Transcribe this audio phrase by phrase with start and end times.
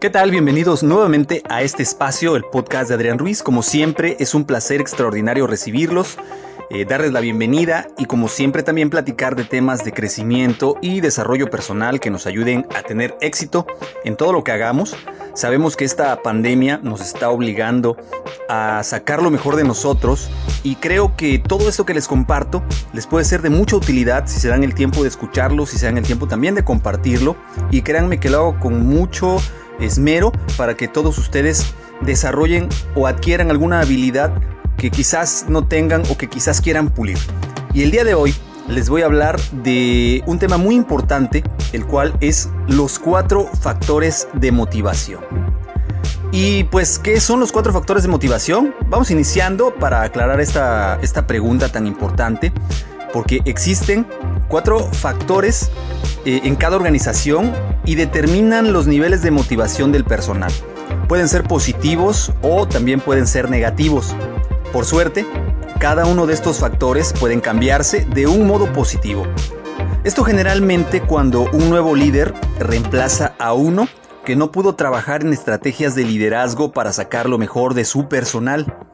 [0.00, 0.30] ¿Qué tal?
[0.30, 3.42] Bienvenidos nuevamente a este espacio, el podcast de Adrián Ruiz.
[3.42, 6.18] Como siempre, es un placer extraordinario recibirlos,
[6.70, 11.50] eh, darles la bienvenida y como siempre también platicar de temas de crecimiento y desarrollo
[11.50, 13.66] personal que nos ayuden a tener éxito
[14.04, 14.94] en todo lo que hagamos.
[15.34, 17.96] Sabemos que esta pandemia nos está obligando
[18.48, 20.30] a sacar lo mejor de nosotros
[20.62, 22.62] y creo que todo esto que les comparto
[22.92, 25.86] les puede ser de mucha utilidad si se dan el tiempo de escucharlo, si se
[25.86, 27.36] dan el tiempo también de compartirlo
[27.72, 29.38] y créanme que lo hago con mucho
[29.80, 34.32] esmero para que todos ustedes desarrollen o adquieran alguna habilidad
[34.76, 37.18] que quizás no tengan o que quizás quieran pulir.
[37.74, 38.34] Y el día de hoy
[38.68, 44.28] les voy a hablar de un tema muy importante, el cual es los cuatro factores
[44.34, 45.20] de motivación.
[46.30, 48.74] Y pues, ¿qué son los cuatro factores de motivación?
[48.88, 52.52] Vamos iniciando para aclarar esta, esta pregunta tan importante,
[53.12, 54.06] porque existen
[54.48, 55.70] cuatro factores
[56.24, 57.52] eh, en cada organización
[57.84, 60.52] y determinan los niveles de motivación del personal.
[61.06, 64.14] Pueden ser positivos o también pueden ser negativos.
[64.72, 65.26] Por suerte,
[65.78, 69.26] cada uno de estos factores pueden cambiarse de un modo positivo.
[70.04, 73.88] Esto generalmente cuando un nuevo líder reemplaza a uno
[74.24, 78.87] que no pudo trabajar en estrategias de liderazgo para sacar lo mejor de su personal.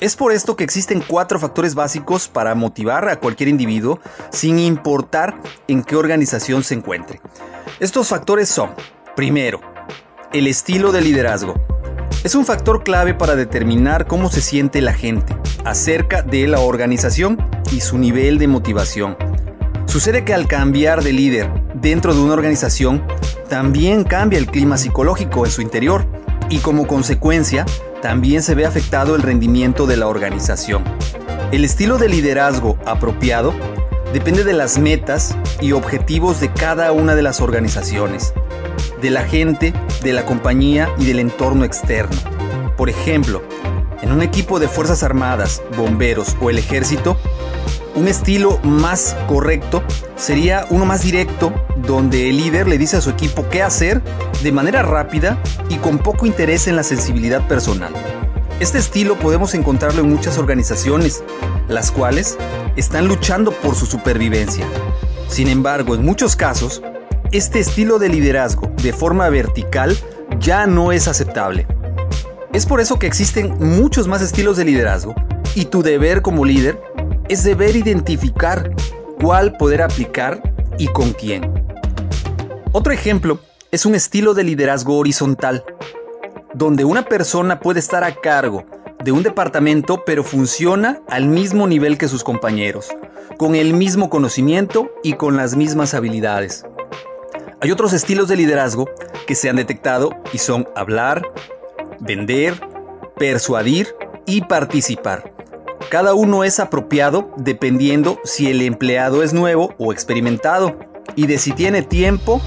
[0.00, 5.38] Es por esto que existen cuatro factores básicos para motivar a cualquier individuo sin importar
[5.68, 7.20] en qué organización se encuentre.
[7.80, 8.70] Estos factores son,
[9.14, 9.60] primero,
[10.32, 11.54] el estilo de liderazgo.
[12.24, 17.36] Es un factor clave para determinar cómo se siente la gente acerca de la organización
[17.70, 19.18] y su nivel de motivación.
[19.84, 23.04] Sucede que al cambiar de líder dentro de una organización,
[23.50, 26.06] también cambia el clima psicológico en su interior
[26.48, 27.66] y como consecuencia
[28.02, 30.84] también se ve afectado el rendimiento de la organización.
[31.52, 33.54] El estilo de liderazgo apropiado
[34.12, 38.32] depende de las metas y objetivos de cada una de las organizaciones,
[39.00, 42.16] de la gente, de la compañía y del entorno externo.
[42.76, 43.42] Por ejemplo,
[44.02, 47.16] en un equipo de Fuerzas Armadas, bomberos o el ejército,
[47.94, 49.82] un estilo más correcto
[50.16, 51.52] sería uno más directo,
[51.86, 54.02] donde el líder le dice a su equipo qué hacer
[54.42, 55.38] de manera rápida
[55.68, 57.92] y con poco interés en la sensibilidad personal.
[58.60, 61.22] Este estilo podemos encontrarlo en muchas organizaciones,
[61.68, 62.36] las cuales
[62.76, 64.66] están luchando por su supervivencia.
[65.28, 66.82] Sin embargo, en muchos casos,
[67.32, 69.96] este estilo de liderazgo de forma vertical
[70.38, 71.66] ya no es aceptable.
[72.52, 75.14] Es por eso que existen muchos más estilos de liderazgo
[75.54, 76.80] y tu deber como líder
[77.30, 78.74] es deber identificar
[79.22, 80.42] cuál poder aplicar
[80.78, 81.48] y con quién.
[82.72, 83.38] Otro ejemplo
[83.70, 85.64] es un estilo de liderazgo horizontal,
[86.54, 88.66] donde una persona puede estar a cargo
[89.04, 92.88] de un departamento pero funciona al mismo nivel que sus compañeros,
[93.38, 96.64] con el mismo conocimiento y con las mismas habilidades.
[97.60, 98.90] Hay otros estilos de liderazgo
[99.28, 101.22] que se han detectado y son hablar,
[102.00, 102.60] vender,
[103.16, 103.94] persuadir
[104.26, 105.39] y participar.
[105.90, 110.78] Cada uno es apropiado dependiendo si el empleado es nuevo o experimentado
[111.16, 112.40] y de si tiene tiempo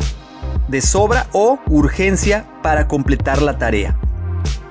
[0.70, 4.00] de sobra o urgencia para completar la tarea.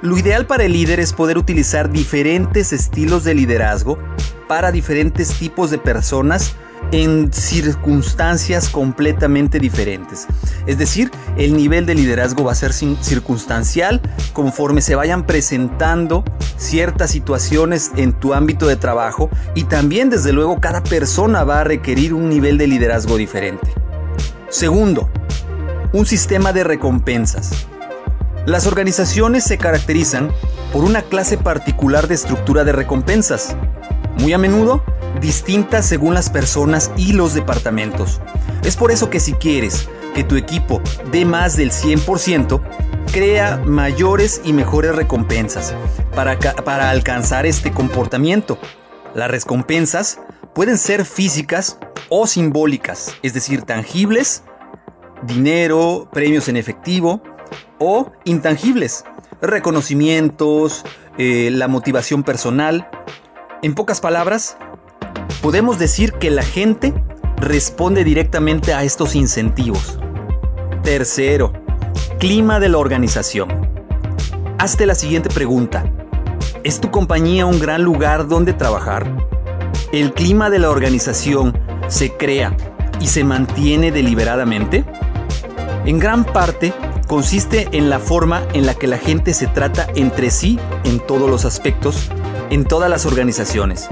[0.01, 3.99] Lo ideal para el líder es poder utilizar diferentes estilos de liderazgo
[4.49, 6.57] para diferentes tipos de personas
[6.91, 10.27] en circunstancias completamente diferentes.
[10.67, 14.01] Es decir, el nivel de liderazgo va a ser circunstancial
[14.33, 16.25] conforme se vayan presentando
[16.57, 21.65] ciertas situaciones en tu ámbito de trabajo y también desde luego cada persona va a
[21.65, 23.73] requerir un nivel de liderazgo diferente.
[24.49, 25.09] Segundo,
[25.93, 27.67] un sistema de recompensas.
[28.45, 30.31] Las organizaciones se caracterizan
[30.73, 33.57] por una clase particular de estructura de recompensas.
[34.19, 34.83] Muy a menudo
[35.21, 38.21] distintas según las personas y los departamentos.
[38.65, 40.81] Es por eso que si quieres que tu equipo
[41.11, 42.61] dé más del 100%,
[43.13, 45.75] crea mayores y mejores recompensas
[46.15, 48.59] para, para alcanzar este comportamiento.
[49.15, 50.21] Las recompensas
[50.55, 51.79] pueden ser físicas
[52.09, 54.43] o simbólicas, es decir, tangibles,
[55.23, 57.23] dinero, premios en efectivo,
[57.79, 59.05] o intangibles,
[59.41, 60.85] reconocimientos,
[61.19, 62.89] eh, la motivación personal.
[63.63, 64.57] En pocas palabras,
[65.43, 66.95] Podemos decir que la gente
[67.37, 69.99] responde directamente a estos incentivos.
[70.85, 71.53] Tercero,
[72.21, 73.49] clima de la organización.
[74.59, 75.85] Hazte la siguiente pregunta.
[76.63, 79.05] ¿Es tu compañía un gran lugar donde trabajar?
[79.91, 81.59] ¿El clima de la organización
[81.89, 82.57] se crea
[83.01, 84.85] y se mantiene deliberadamente?
[85.85, 86.73] En gran parte
[87.09, 91.29] consiste en la forma en la que la gente se trata entre sí en todos
[91.29, 92.11] los aspectos,
[92.51, 93.89] en todas las organizaciones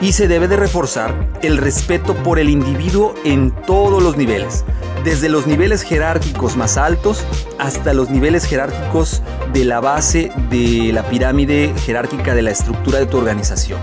[0.00, 4.64] y se debe de reforzar el respeto por el individuo en todos los niveles,
[5.04, 7.24] desde los niveles jerárquicos más altos
[7.58, 9.22] hasta los niveles jerárquicos
[9.52, 13.80] de la base de la pirámide jerárquica de la estructura de tu organización.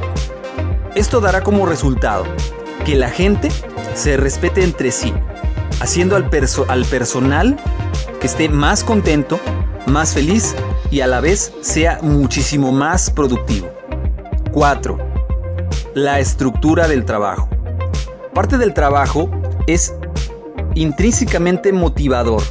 [0.96, 2.26] Esto dará como resultado
[2.86, 3.50] que la gente
[3.94, 5.14] se respete entre sí,
[5.82, 6.30] haciendo al,
[6.70, 7.58] al personal
[8.22, 9.40] que esté más contento,
[9.88, 10.56] más feliz
[10.92, 13.68] y a la vez sea muchísimo más productivo.
[14.54, 15.05] 4.
[15.96, 17.48] La estructura del trabajo.
[18.34, 19.32] Parte del trabajo
[19.66, 19.96] es
[20.74, 22.42] intrínsecamente motivador,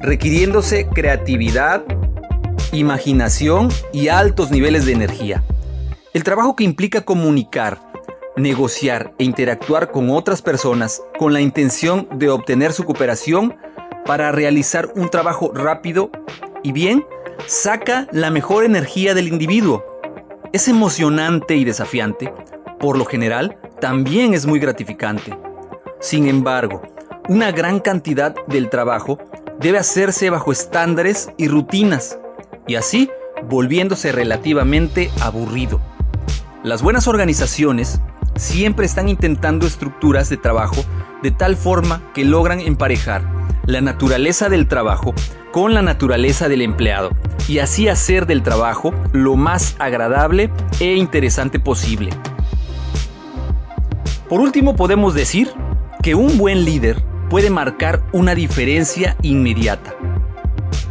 [0.00, 1.84] requiriéndose creatividad,
[2.72, 5.44] imaginación y altos niveles de energía.
[6.12, 7.78] El trabajo que implica comunicar,
[8.36, 13.54] negociar e interactuar con otras personas con la intención de obtener su cooperación
[14.04, 16.10] para realizar un trabajo rápido
[16.64, 17.06] y bien,
[17.46, 19.84] saca la mejor energía del individuo.
[20.52, 22.32] Es emocionante y desafiante.
[22.82, 25.38] Por lo general, también es muy gratificante.
[26.00, 26.82] Sin embargo,
[27.28, 29.20] una gran cantidad del trabajo
[29.60, 32.18] debe hacerse bajo estándares y rutinas,
[32.66, 33.08] y así
[33.48, 35.80] volviéndose relativamente aburrido.
[36.64, 38.00] Las buenas organizaciones
[38.34, 40.84] siempre están intentando estructuras de trabajo
[41.22, 43.22] de tal forma que logran emparejar
[43.64, 45.14] la naturaleza del trabajo
[45.52, 47.12] con la naturaleza del empleado
[47.46, 50.50] y así hacer del trabajo lo más agradable
[50.80, 52.10] e interesante posible.
[54.32, 55.52] Por último podemos decir
[56.02, 59.94] que un buen líder puede marcar una diferencia inmediata.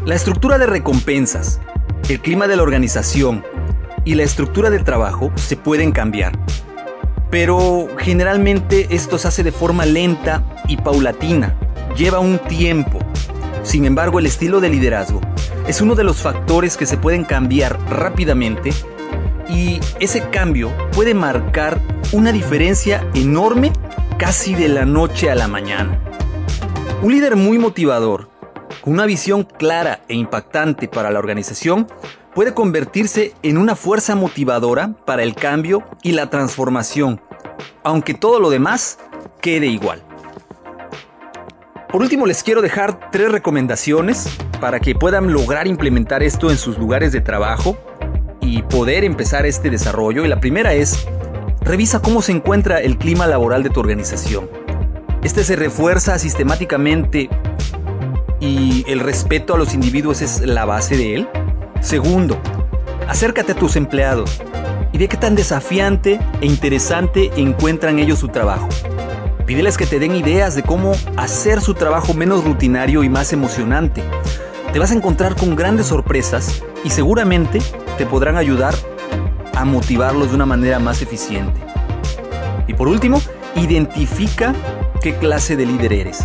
[0.05, 1.59] La estructura de recompensas,
[2.07, 3.43] el clima de la organización
[4.05, 6.37] y la estructura del trabajo se pueden cambiar,
[7.31, 11.55] pero generalmente esto se hace de forma lenta y paulatina,
[11.97, 12.99] lleva un tiempo.
[13.63, 15.19] Sin embargo, el estilo de liderazgo
[15.67, 18.69] es uno de los factores que se pueden cambiar rápidamente
[19.49, 21.81] y ese cambio puede marcar
[22.13, 23.71] una diferencia enorme
[24.17, 25.97] casi de la noche a la mañana.
[27.01, 28.29] Un líder muy motivador,
[28.81, 31.87] con una visión clara e impactante para la organización,
[32.35, 37.21] puede convertirse en una fuerza motivadora para el cambio y la transformación,
[37.83, 38.99] aunque todo lo demás
[39.39, 40.03] quede igual.
[41.89, 46.77] Por último, les quiero dejar tres recomendaciones para que puedan lograr implementar esto en sus
[46.77, 47.77] lugares de trabajo
[48.41, 50.25] y poder empezar este desarrollo.
[50.25, 51.07] Y la primera es,
[51.61, 54.49] revisa cómo se encuentra el clima laboral de tu organización.
[55.23, 57.29] Este se refuerza sistemáticamente
[58.39, 61.29] y el respeto a los individuos es la base de él.
[61.79, 62.39] Segundo,
[63.07, 64.41] acércate a tus empleados
[64.91, 68.67] y ve qué tan desafiante e interesante encuentran ellos su trabajo.
[69.45, 74.01] Pídeles que te den ideas de cómo hacer su trabajo menos rutinario y más emocionante.
[74.73, 77.59] Te vas a encontrar con grandes sorpresas y seguramente
[77.97, 78.73] te podrán ayudar
[79.61, 81.59] a motivarlos de una manera más eficiente.
[82.67, 83.21] Y por último,
[83.55, 84.55] identifica
[85.01, 86.21] qué clase de líder eres.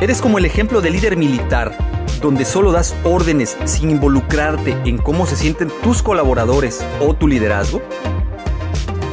[0.00, 1.72] ¿Eres como el ejemplo de líder militar,
[2.20, 7.80] donde solo das órdenes sin involucrarte en cómo se sienten tus colaboradores o tu liderazgo?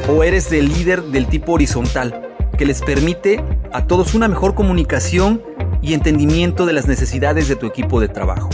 [0.06, 2.28] ¿O eres el líder del tipo horizontal,
[2.58, 5.42] que les permite a todos una mejor comunicación
[5.80, 8.50] y entendimiento de las necesidades de tu equipo de trabajo?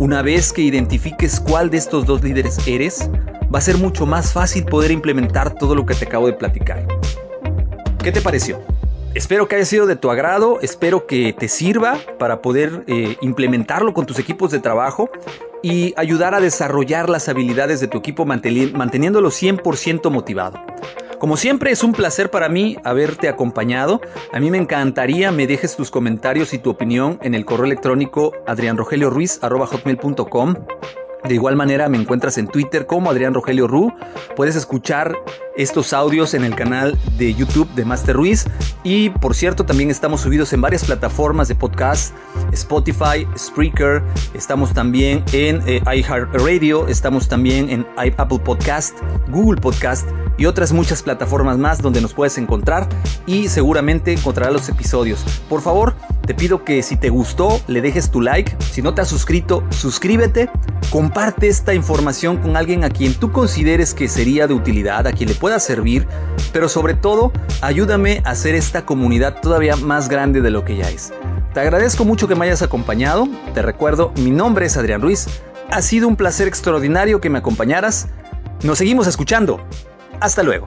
[0.00, 3.10] Una vez que identifiques cuál de estos dos líderes eres,
[3.52, 6.86] va a ser mucho más fácil poder implementar todo lo que te acabo de platicar.
[7.98, 8.60] ¿Qué te pareció?
[9.14, 13.92] Espero que haya sido de tu agrado, espero que te sirva para poder eh, implementarlo
[13.92, 15.10] con tus equipos de trabajo
[15.64, 20.60] y ayudar a desarrollar las habilidades de tu equipo manteniéndolo 100% motivado.
[21.18, 24.00] Como siempre es un placer para mí haberte acompañado.
[24.32, 28.32] A mí me encantaría me dejes tus comentarios y tu opinión en el correo electrónico
[28.46, 30.54] adrianrogelioruiz.com.
[31.24, 33.92] De igual manera me encuentras en Twitter como Adrián Rogelio Ru.
[34.36, 35.16] Puedes escuchar
[35.56, 38.46] estos audios en el canal de YouTube de Master Ruiz.
[38.84, 42.14] Y por cierto, también estamos subidos en varias plataformas de podcast,
[42.52, 44.02] Spotify, Spreaker,
[44.34, 48.96] estamos también en eh, iHeartRadio, estamos también en Apple Podcast,
[49.28, 50.08] Google Podcast
[50.38, 52.88] y otras muchas plataformas más donde nos puedes encontrar
[53.26, 55.24] y seguramente encontrarás los episodios.
[55.48, 55.94] Por favor,
[56.28, 58.54] te pido que si te gustó, le dejes tu like.
[58.60, 60.50] Si no te has suscrito, suscríbete.
[60.90, 65.30] Comparte esta información con alguien a quien tú consideres que sería de utilidad, a quien
[65.30, 66.06] le pueda servir,
[66.52, 67.32] pero sobre todo,
[67.62, 71.14] ayúdame a hacer esta comunidad todavía más grande de lo que ya es.
[71.54, 73.26] Te agradezco mucho que me hayas acompañado.
[73.54, 75.28] Te recuerdo, mi nombre es Adrián Ruiz.
[75.70, 78.06] Ha sido un placer extraordinario que me acompañaras.
[78.62, 79.66] Nos seguimos escuchando.
[80.20, 80.66] Hasta luego.